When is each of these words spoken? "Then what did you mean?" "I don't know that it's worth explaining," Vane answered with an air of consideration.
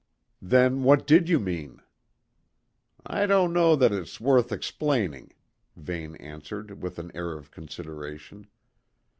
"Then 0.41 0.81
what 0.81 1.05
did 1.05 1.29
you 1.29 1.39
mean?" 1.39 1.79
"I 3.05 3.27
don't 3.27 3.53
know 3.53 3.75
that 3.75 3.91
it's 3.91 4.19
worth 4.19 4.51
explaining," 4.51 5.31
Vane 5.75 6.15
answered 6.15 6.81
with 6.81 6.97
an 6.97 7.11
air 7.13 7.33
of 7.33 7.51
consideration. 7.51 8.47